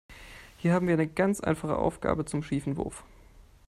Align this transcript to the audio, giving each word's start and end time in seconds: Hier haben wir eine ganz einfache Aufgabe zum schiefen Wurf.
Hier 0.57 0.73
haben 0.73 0.87
wir 0.87 0.95
eine 0.95 1.07
ganz 1.07 1.41
einfache 1.41 1.75
Aufgabe 1.75 2.25
zum 2.25 2.41
schiefen 2.41 2.75
Wurf. 2.75 3.03